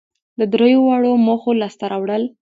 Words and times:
د 0.39 0.41
درېواړو 0.53 1.11
موخو 1.25 1.51
لاسته 1.61 1.85
راوړل 1.91 2.23